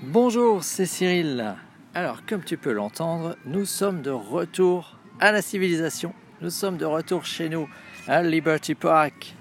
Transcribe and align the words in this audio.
Bonjour, 0.00 0.64
c'est 0.64 0.86
Cyril. 0.86 1.54
Alors, 1.94 2.24
comme 2.24 2.42
tu 2.42 2.56
peux 2.56 2.72
l'entendre, 2.72 3.36
nous 3.44 3.66
sommes 3.66 4.00
de 4.00 4.10
retour 4.10 4.98
à 5.20 5.32
la 5.32 5.42
civilisation. 5.42 6.14
Nous 6.40 6.48
sommes 6.48 6.78
de 6.78 6.86
retour 6.86 7.26
chez 7.26 7.50
nous, 7.50 7.68
à 8.08 8.22
Liberty 8.22 8.74
Park, 8.74 9.34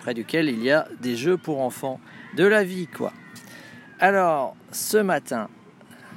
près 0.00 0.14
duquel 0.14 0.48
il 0.48 0.62
y 0.62 0.70
a 0.70 0.88
des 1.00 1.14
jeux 1.14 1.36
pour 1.36 1.60
enfants, 1.60 2.00
de 2.36 2.44
la 2.44 2.64
vie 2.64 2.86
quoi. 2.86 3.12
Alors, 4.00 4.56
ce 4.72 4.96
matin, 4.96 5.48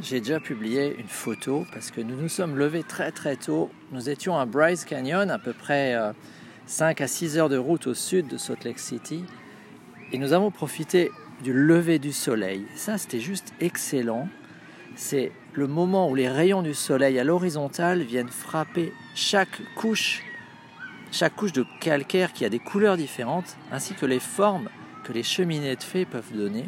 j'ai 0.02 0.21
déjà 0.21 0.39
publié 0.39 0.96
une 0.98 1.10
photo 1.10 1.66
parce 1.73 1.92
que 1.92 2.00
nous 2.00 2.16
nous 2.16 2.30
sommes 2.30 2.57
levés 2.57 2.84
très 2.84 3.12
très 3.12 3.36
tôt. 3.36 3.70
Nous 3.92 4.10
étions 4.10 4.38
à 4.38 4.46
Bryce 4.46 4.86
Canyon, 4.86 5.30
à 5.30 5.38
peu 5.38 5.54
près 5.54 5.96
5 6.66 7.02
euh, 7.02 7.04
à 7.04 7.07
6 7.07 7.38
heures 7.38 7.50
de 7.50 7.57
route 7.57 7.88
au 7.88 7.94
sud 7.94 8.28
de 8.28 8.38
Salt 8.38 8.64
Lake 8.64 8.80
City. 8.80 9.26
Et 10.14 10.18
nous 10.18 10.32
avons 10.32 10.50
profité 10.50 11.12
du 11.44 11.54
lever 11.54 12.00
du 12.00 12.12
soleil. 12.12 12.66
Ça, 12.76 12.98
c'était 12.98 13.20
juste 13.20 13.54
excellent. 13.60 14.28
C'est 14.96 15.32
le 15.54 15.68
moment 15.68 16.10
où 16.10 16.16
les 16.16 16.30
rayons 16.30 16.62
du 16.62 16.74
soleil 16.74 17.20
à 17.20 17.24
l'horizontale 17.24 18.02
viennent 18.02 18.30
frapper 18.30 18.93
chaque 19.14 19.62
couche, 19.76 20.24
chaque 21.12 21.36
couche 21.36 21.54
de 21.54 21.66
calcaire 21.82 22.34
qui 22.34 22.46
a 22.46 22.50
des 22.50 22.60
couleurs 22.60 22.98
différentes, 22.98 23.57
ainsi 23.71 23.93
que 23.93 24.06
les 24.06 24.20
formes 24.20 24.70
que 25.04 25.14
les 25.14 25.24
cheminées 25.24 25.76
de 25.76 25.84
fées 25.84 26.06
peuvent 26.06 26.34
donner. 26.34 26.66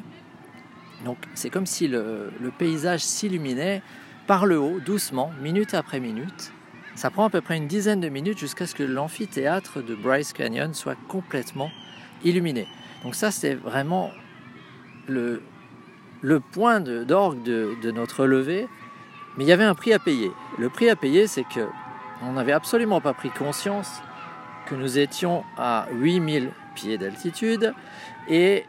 Donc 1.05 1.17
c'est 1.33 1.49
comme 1.49 1.65
si 1.65 1.87
le, 1.87 2.31
le 2.39 2.51
paysage 2.51 3.01
s'illuminait 3.01 3.81
par 4.27 4.45
le 4.45 4.59
haut, 4.59 4.79
doucement, 4.79 5.31
minute 5.41 5.73
après 5.73 5.99
minute. 5.99 6.51
Ça 6.95 7.09
prend 7.09 7.25
à 7.25 7.29
peu 7.29 7.41
près 7.41 7.57
une 7.57 7.67
dizaine 7.67 8.01
de 8.01 8.09
minutes 8.09 8.37
jusqu'à 8.37 8.67
ce 8.67 8.75
que 8.75 8.83
l'amphithéâtre 8.83 9.83
de 9.83 9.95
Bryce 9.95 10.33
Canyon 10.33 10.73
soit 10.73 10.97
complètement 11.07 11.71
illuminé. 12.23 12.67
Donc 13.03 13.15
ça, 13.15 13.31
c'est 13.31 13.53
vraiment 13.53 14.11
le, 15.07 15.41
point 16.51 16.79
d'orgue 16.79 17.41
de, 17.43 17.75
de, 17.81 17.91
notre 17.91 18.25
levée. 18.25 18.67
Mais 19.37 19.43
il 19.43 19.47
y 19.47 19.51
avait 19.51 19.63
un 19.63 19.75
prix 19.75 19.93
à 19.93 19.99
payer. 19.99 20.31
Le 20.57 20.69
prix 20.69 20.89
à 20.89 20.95
payer, 20.95 21.27
c'est 21.27 21.43
que 21.43 21.67
on 22.23 22.33
n'avait 22.33 22.53
absolument 22.53 23.01
pas 23.01 23.13
pris 23.13 23.29
conscience 23.29 24.01
que 24.65 24.75
nous 24.75 24.97
étions 24.97 25.43
à 25.57 25.87
8000 25.93 26.51
pieds 26.75 26.97
d'altitude 26.97 27.73
et, 28.27 28.65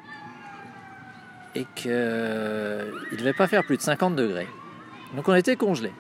et 1.55 1.67
qu'il 1.75 1.91
ne 1.91 3.17
devait 3.17 3.33
pas 3.33 3.47
faire 3.47 3.65
plus 3.65 3.77
de 3.77 3.83
50 3.83 4.15
degrés. 4.15 4.49
Donc 5.15 5.29
on 5.29 5.35
était 5.35 5.57
congelés. 5.57 5.93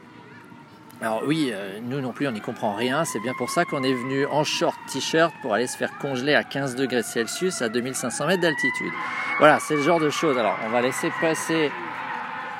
Alors 1.00 1.22
oui, 1.24 1.50
euh, 1.52 1.78
nous 1.80 2.00
non 2.00 2.12
plus, 2.12 2.26
on 2.26 2.32
n'y 2.32 2.40
comprend 2.40 2.74
rien. 2.74 3.04
C'est 3.04 3.20
bien 3.20 3.34
pour 3.38 3.50
ça 3.50 3.64
qu'on 3.64 3.84
est 3.84 3.92
venu 3.92 4.26
en 4.26 4.42
short 4.42 4.76
t-shirt 4.88 5.32
pour 5.42 5.54
aller 5.54 5.68
se 5.68 5.76
faire 5.76 5.96
congeler 5.98 6.34
à 6.34 6.42
15 6.42 6.74
degrés 6.74 7.04
Celsius 7.04 7.62
à 7.62 7.68
2500 7.68 8.26
mètres 8.26 8.42
d'altitude. 8.42 8.92
Voilà, 9.38 9.60
c'est 9.60 9.76
le 9.76 9.82
genre 9.82 10.00
de 10.00 10.10
choses. 10.10 10.36
Alors, 10.36 10.58
on 10.66 10.70
va 10.70 10.80
laisser 10.82 11.12
passer 11.20 11.70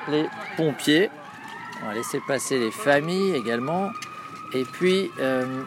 les 0.07 0.25
pompiers. 0.55 1.09
On 1.83 1.87
va 1.87 1.93
laisser 1.93 2.21
passer 2.25 2.57
les 2.57 2.71
familles 2.71 3.35
également. 3.35 3.89
Et 4.53 4.63
puis, 4.63 5.11
euh, 5.19 5.63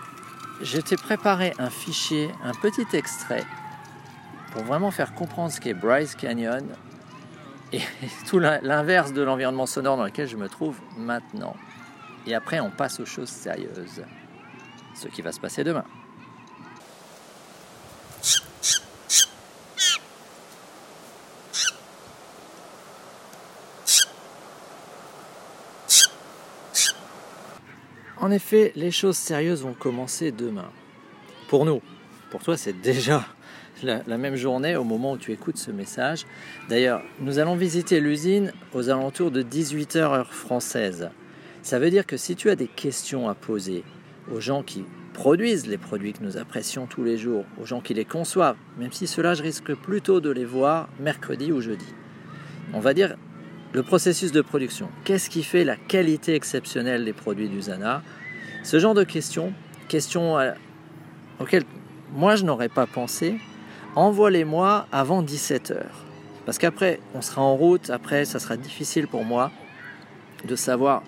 je 0.63 0.81
t'ai 0.81 0.97
préparé 0.97 1.53
un 1.59 1.69
fichier, 1.69 2.31
un 2.43 2.53
petit 2.53 2.87
extrait 2.97 3.45
pour 4.53 4.63
vraiment 4.65 4.91
faire 4.91 5.15
comprendre 5.15 5.53
ce 5.53 5.61
qu'est 5.61 5.75
Bryce 5.75 6.15
Canyon 6.15 6.67
et 7.73 7.81
tout 8.29 8.39
l'inverse 8.39 9.13
de 9.13 9.23
l'environnement 9.23 9.67
sonore 9.67 9.99
dans 9.99 10.05
lequel 10.05 10.27
je 10.27 10.37
me 10.37 10.49
trouve 10.49 10.79
maintenant. 10.97 11.55
Et 12.27 12.35
après, 12.35 12.61
on 12.61 12.71
passe 12.71 13.01
aux 13.01 13.07
choses 13.07 13.29
sérieuses. 13.29 14.03
Ce 14.95 15.09
qui 15.09 15.23
va 15.23 15.33
se 15.33 15.41
passer 15.41 15.65
demain. 15.65 15.85
En 28.23 28.31
effet, 28.31 28.73
les 28.77 28.93
choses 28.93 29.17
sérieuses 29.17 29.63
vont 29.63 29.75
commencer 29.75 30.31
demain. 30.31 30.71
Pour 31.49 31.65
nous. 31.65 31.83
Pour 32.31 32.41
toi, 32.43 32.57
c'est 32.57 32.81
déjà 32.81 33.27
la, 33.83 34.17
même 34.17 34.37
journée 34.37 34.77
au 34.77 34.85
moment 34.85 35.13
où 35.13 35.19
tu 35.19 35.33
écoutes 35.33 35.59
ce 35.59 35.73
message. 35.73 36.25
D'ailleurs, 36.69 37.03
nous 37.19 37.41
allons 37.41 37.57
visiter 37.57 37.99
l'usine 37.99 38.53
aux 38.75 38.91
alentours 38.91 39.33
de 39.33 39.43
18h 39.43 39.99
heure 39.99 40.33
française. 40.33 41.11
Ça 41.63 41.79
veut 41.79 41.91
dire 41.91 42.07
que 42.07 42.17
si 42.17 42.35
tu 42.35 42.51
as 42.51 42.57
des 42.57 42.67
questions 42.67 43.29
à 43.29 43.35
poser 43.35 43.85
aux 44.33 44.41
gens 44.41 44.65
qui 44.65 44.85
produisent 45.15 45.67
les 45.67 45.79
produits 45.79 46.13
que 46.13 46.25
nous 46.25 46.37
apprécions 46.37 46.87
tous 46.87 47.05
les 47.05 47.17
jours, 47.17 47.45
aux 47.61 47.67
gens 47.67 47.81
qui 47.81 47.95
les 47.95 48.05
conçoivent, 48.05 48.57
même 48.79 48.91
si 48.93 49.07
cela 49.07 49.35
je 49.35 49.43
risque 49.43 49.73
plutôt 49.75 50.21
de 50.21 50.31
les 50.31 50.45
voir 50.45 50.89
mercredi 50.99 51.53
ou 51.53 51.61
jeudi. 51.61 51.87
On 52.73 52.81
va 52.81 52.95
dire 52.95 53.17
le 53.73 53.83
processus 53.83 54.33
de 54.33 54.41
production. 54.41 54.89
Qu'est-ce 55.05 55.31
qui 55.31 55.45
fait 55.45 55.65
la 55.65 55.77
qualité 55.77 56.35
exceptionnelle 56.35 57.05
des 57.05 57.13
produits 57.13 57.49
d'Usana 57.49 58.03
Ce 58.65 58.79
genre 58.81 58.95
de 58.95 59.05
questions, 59.05 59.53
questions 59.89 60.37
auxquelles 61.39 61.65
moi 62.13 62.35
je 62.35 62.45
n'aurais 62.45 62.69
pas 62.69 62.87
pensé, 62.87 63.37
envoie-les-moi 63.95 64.87
avant 64.91 65.23
17h. 65.23 65.77
Parce 66.45 66.59
qu'après, 66.59 66.99
on 67.15 67.23
sera 67.23 67.43
en 67.43 67.55
route, 67.55 67.89
après, 67.91 68.25
ça 68.25 68.41
sera 68.41 68.57
difficile 68.57 69.07
pour 69.07 69.25
moi 69.25 69.53
de 70.45 70.57
savoir 70.57 71.03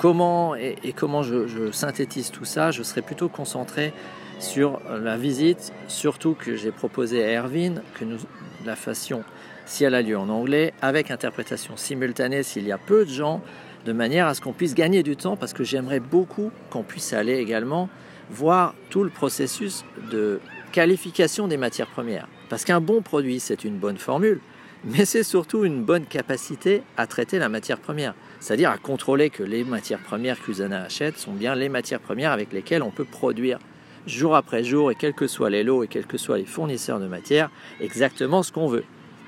comment 0.00 0.54
et, 0.56 0.94
comment 0.96 1.22
je, 1.22 1.46
je, 1.46 1.70
synthétise 1.70 2.30
tout 2.30 2.46
ça, 2.46 2.70
je 2.70 2.82
serai 2.82 3.02
plutôt 3.02 3.28
concentré 3.28 3.92
sur 4.38 4.80
la 4.88 5.18
visite, 5.18 5.74
surtout 5.88 6.34
que 6.34 6.56
j'ai 6.56 6.72
proposé 6.72 7.22
à 7.22 7.42
Erwin 7.42 7.82
que 7.94 8.06
nous 8.06 8.16
la 8.64 8.76
fassions, 8.76 9.22
si 9.66 9.84
elle 9.84 9.94
a 9.94 10.00
lieu 10.00 10.16
en 10.16 10.30
anglais, 10.30 10.72
avec 10.80 11.10
interprétation 11.10 11.76
simultanée 11.76 12.42
s'il 12.42 12.66
y 12.66 12.72
a 12.72 12.78
peu 12.78 13.04
de 13.04 13.10
gens, 13.10 13.42
de 13.84 13.92
manière 13.92 14.26
à 14.26 14.34
ce 14.34 14.40
qu'on 14.40 14.54
puisse 14.54 14.74
gagner 14.74 15.02
du 15.02 15.16
temps, 15.16 15.36
parce 15.36 15.52
que 15.52 15.64
j'aimerais 15.64 16.00
beaucoup 16.00 16.50
qu'on 16.70 16.82
puisse 16.82 17.12
aller 17.12 17.36
également 17.36 17.90
voir 18.30 18.74
tout 18.88 19.04
le 19.04 19.10
processus 19.10 19.84
de 20.10 20.40
qualification 20.72 21.46
des 21.46 21.58
matières 21.58 21.88
premières. 21.88 22.26
Parce 22.48 22.64
qu'un 22.64 22.80
bon 22.80 23.02
produit, 23.02 23.38
c'est 23.38 23.64
une 23.64 23.76
bonne 23.76 23.98
formule, 23.98 24.40
mais 24.84 25.04
c'est 25.04 25.22
surtout 25.22 25.64
une 25.64 25.84
bonne 25.84 26.06
capacité 26.06 26.82
à 26.96 27.06
traiter 27.06 27.38
la 27.38 27.48
matière 27.48 27.78
première, 27.78 28.14
c'est-à-dire 28.40 28.70
à 28.70 28.78
contrôler 28.78 29.30
que 29.30 29.42
les 29.42 29.64
matières 29.64 30.00
premières 30.00 30.40
qu'Usana 30.40 30.82
achète 30.82 31.18
sont 31.18 31.32
bien 31.32 31.54
les 31.54 31.68
matières 31.68 32.00
premières 32.00 32.32
avec 32.32 32.52
lesquelles 32.52 32.82
on 32.82 32.90
peut 32.90 33.04
produire 33.04 33.58
jour 34.06 34.34
après 34.34 34.64
jour, 34.64 34.90
et 34.90 34.94
quels 34.94 35.12
que 35.12 35.26
soient 35.26 35.50
les 35.50 35.62
lots 35.62 35.84
et 35.84 35.88
quels 35.88 36.06
que 36.06 36.16
soient 36.16 36.38
les 36.38 36.46
fournisseurs 36.46 37.00
de 37.00 37.06
matière, 37.06 37.50
exactement 37.80 38.42
ce 38.42 38.52
qu'on 38.52 38.66
veut. 38.66 38.84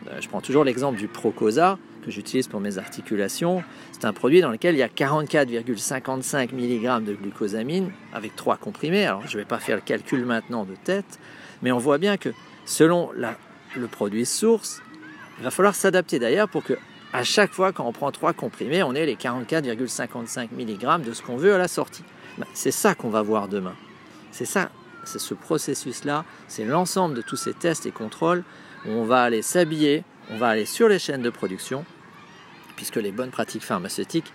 Euh, 0.08 0.20
je 0.20 0.28
prends 0.28 0.40
toujours 0.40 0.64
l'exemple 0.64 0.98
du 0.98 1.08
Procosa 1.08 1.78
que 2.04 2.10
j'utilise 2.10 2.48
pour 2.48 2.60
mes 2.60 2.78
articulations. 2.78 3.62
C'est 3.92 4.06
un 4.06 4.12
produit 4.12 4.40
dans 4.40 4.50
lequel 4.50 4.74
il 4.74 4.78
y 4.78 4.82
a 4.82 4.88
44,55 4.88 6.52
mg 6.52 7.04
de 7.04 7.14
glucosamine 7.14 7.92
avec 8.12 8.34
trois 8.34 8.56
comprimés. 8.56 9.06
Alors 9.06 9.26
je 9.26 9.36
ne 9.36 9.42
vais 9.42 9.48
pas 9.48 9.58
faire 9.58 9.76
le 9.76 9.82
calcul 9.82 10.24
maintenant 10.24 10.64
de 10.64 10.74
tête, 10.74 11.20
mais 11.62 11.70
on 11.70 11.78
voit 11.78 11.98
bien 11.98 12.16
que 12.16 12.30
selon 12.64 13.10
le 13.12 13.86
produit 13.86 14.26
source, 14.26 14.82
il 15.42 15.44
va 15.44 15.50
falloir 15.50 15.75
s'adapter 15.75 16.20
d'ailleurs 16.20 16.48
pour 16.48 16.62
que 16.62 16.75
à 17.12 17.25
chaque 17.25 17.53
fois 17.53 17.72
quand 17.72 17.84
on 17.84 17.91
prend 17.91 18.12
trois 18.12 18.32
comprimés, 18.32 18.84
on 18.84 18.94
ait 18.94 19.06
les 19.06 19.16
44,55 19.16 20.50
mg 20.53 21.04
de 21.04 21.12
ce 21.12 21.20
qu'on 21.20 21.36
veut 21.36 21.53
à 21.53 21.58
la 21.58 21.66
sortie. 21.66 22.04
Ben, 22.38 22.47
c'est 22.54 22.70
ça 22.70 22.94
qu'on 22.94 23.10
va 23.10 23.22
voir 23.22 23.48
demain. 23.48 23.75
C'est 24.31 24.44
ça, 24.44 24.70
c'est 25.02 25.19
ce 25.19 25.34
processus-là, 25.34 26.25
c'est 26.47 26.64
l'ensemble 26.64 27.16
de 27.16 27.22
tous 27.22 27.34
ces 27.34 27.54
tests 27.54 27.86
et 27.86 27.91
contrôles 27.91 28.44
où 28.86 28.91
on 28.91 29.02
va 29.02 29.25
aller 29.25 29.42
s'habiller, 29.42 30.04
on 30.31 30.36
va 30.36 30.47
aller 30.47 30.64
sur 30.64 30.88
les 30.88 31.00
chaînes 31.00 31.22
de 31.22 31.31
production, 31.31 31.84
puisque 32.76 32.94
les 32.94 33.10
bonnes 33.10 33.32
pratiques 33.32 33.64
pharmaceutiques 33.64 34.32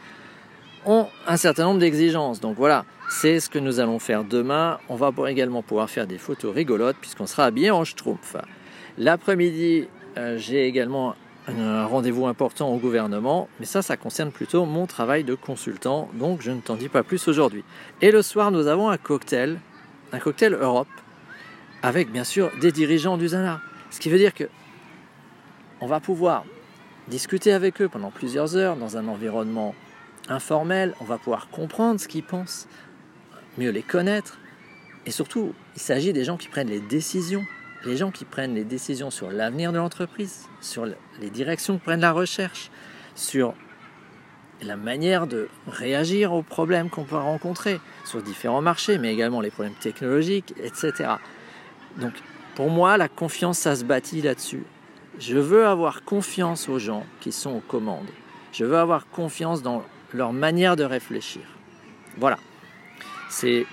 ont 0.85 1.07
un 1.25 1.37
certain 1.37 1.63
nombre 1.63 1.79
d'exigences. 1.79 2.41
Donc 2.41 2.57
voilà, 2.57 2.83
c'est 3.07 3.39
ce 3.39 3.49
que 3.49 3.59
nous 3.59 3.79
allons 3.79 3.99
faire 3.99 4.25
demain. 4.25 4.77
On 4.89 4.97
va 4.97 5.13
également 5.29 5.61
pouvoir 5.61 5.89
faire 5.89 6.05
des 6.05 6.17
photos 6.17 6.53
rigolotes 6.53 6.97
puisqu'on 6.99 7.27
sera 7.27 7.45
habillé 7.45 7.71
en 7.71 7.85
schtroumpf. 7.85 8.35
L'après-midi, 8.97 9.87
euh, 10.17 10.37
j'ai 10.37 10.65
également 10.65 11.15
un 11.47 11.85
rendez-vous 11.85 12.25
important 12.25 12.69
au 12.69 12.77
gouvernement, 12.77 13.47
mais 13.59 13.65
ça, 13.65 13.81
ça 13.81 13.95
concerne 13.95 14.31
plutôt 14.31 14.65
mon 14.65 14.85
travail 14.85 15.23
de 15.23 15.35
consultant, 15.35 16.09
donc 16.13 16.41
je 16.41 16.51
ne 16.51 16.59
t'en 16.59 16.75
dis 16.75 16.89
pas 16.89 17.03
plus 17.03 17.27
aujourd'hui. 17.27 17.63
Et 18.01 18.11
le 18.11 18.21
soir, 18.21 18.51
nous 18.51 18.67
avons 18.67 18.89
un 18.89 18.97
cocktail, 18.97 19.59
un 20.11 20.19
cocktail 20.19 20.53
Europe, 20.53 20.89
avec 21.83 22.11
bien 22.11 22.23
sûr 22.23 22.51
des 22.59 22.71
dirigeants 22.71 23.17
du 23.17 23.29
Zana. 23.29 23.61
Ce 23.91 23.99
qui 23.99 24.09
veut 24.09 24.17
dire 24.17 24.33
que 24.33 24.45
on 25.79 25.87
va 25.87 25.99
pouvoir 25.99 26.43
discuter 27.07 27.53
avec 27.53 27.81
eux 27.81 27.87
pendant 27.87 28.11
plusieurs 28.11 28.57
heures 28.57 28.75
dans 28.75 28.97
un 28.97 29.07
environnement 29.07 29.75
informel, 30.27 30.93
on 30.99 31.05
va 31.05 31.17
pouvoir 31.17 31.49
comprendre 31.49 31.99
ce 31.99 32.07
qu'ils 32.07 32.23
pensent, 32.23 32.67
mieux 33.57 33.69
les 33.69 33.83
connaître, 33.83 34.37
et 35.05 35.11
surtout, 35.11 35.53
il 35.75 35.81
s'agit 35.81 36.11
des 36.11 36.25
gens 36.25 36.35
qui 36.35 36.49
prennent 36.49 36.69
les 36.69 36.81
décisions 36.81 37.45
les 37.87 37.95
gens 37.95 38.11
qui 38.11 38.25
prennent 38.25 38.53
les 38.53 38.65
décisions 38.65 39.09
sur 39.09 39.31
l'avenir 39.31 39.71
de 39.71 39.77
l'entreprise, 39.77 40.47
sur 40.61 40.85
les 40.85 41.29
directions 41.29 41.77
que 41.77 41.83
prennent 41.83 42.01
la 42.01 42.11
recherche, 42.11 42.69
sur 43.15 43.53
la 44.61 44.75
manière 44.75 45.25
de 45.25 45.47
réagir 45.67 46.33
aux 46.33 46.41
problèmes 46.41 46.89
qu'on 46.89 47.05
peut 47.05 47.15
rencontrer 47.15 47.79
sur 48.03 48.21
différents 48.21 48.61
marchés, 48.61 48.97
mais 48.97 49.13
également 49.13 49.39
les 49.39 49.51
problèmes 49.51 49.75
technologiques, 49.75 50.53
etc. 50.61 51.11
Donc, 51.97 52.13
pour 52.55 52.69
moi, 52.69 52.97
la 52.97 53.07
confiance, 53.07 53.59
ça 53.59 53.75
se 53.75 53.85
bâtit 53.85 54.21
là-dessus. 54.21 54.63
Je 55.19 55.37
veux 55.37 55.65
avoir 55.65 56.03
confiance 56.03 56.69
aux 56.69 56.79
gens 56.79 57.05
qui 57.21 57.31
sont 57.31 57.51
aux 57.51 57.61
commandes. 57.61 58.09
Je 58.51 58.65
veux 58.65 58.77
avoir 58.77 59.07
confiance 59.09 59.61
dans 59.61 59.83
leur 60.13 60.33
manière 60.33 60.75
de 60.75 60.83
réfléchir. 60.83 61.43
Voilà. 62.17 62.37
C'est 63.29 63.65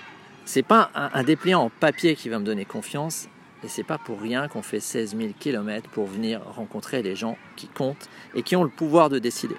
c'est 0.45 0.63
pas 0.63 0.91
un, 0.93 1.09
un, 1.13 1.23
dépliant 1.23 1.63
en 1.63 1.69
papier 1.71 2.15
qui 2.15 2.29
va 2.29 2.37
me 2.37 2.45
donner 2.45 2.65
confiance, 2.65 3.27
et 3.65 3.67
c'est 3.67 3.83
pas 3.83 3.97
pour 3.97 4.21
rien 4.21 4.47
qu'on 4.47 4.61
fait 4.61 4.79
16 4.79 5.17
000 5.17 5.29
km 5.39 5.89
pour 5.89 6.05
venir 6.05 6.41
rencontrer 6.55 7.01
les 7.01 7.15
gens 7.15 7.35
qui 7.55 7.67
comptent 7.67 8.09
et 8.35 8.43
qui 8.43 8.55
ont 8.55 8.63
le 8.63 8.69
pouvoir 8.69 9.09
de 9.09 9.17
décider. 9.17 9.57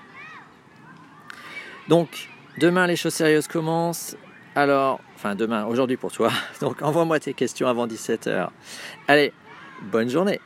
Donc, 1.89 2.29
demain, 2.59 2.87
les 2.87 2.95
choses 2.95 3.15
sérieuses 3.15 3.49
commencent. 3.49 4.17
Alors, 4.55 5.01
enfin 5.17 5.35
demain, 5.35 5.67
aujourd'hui 5.67 5.97
pour 5.97 6.13
toi. 6.13 6.31
Donc, 6.61 6.83
envoie-moi 6.83 7.19
tes 7.19 7.35
questions 7.35 7.67
avant 7.67 7.87
17h. 7.87 8.49
Allez, 9.09 9.33
bonne 9.83 10.09
journée 10.09 10.41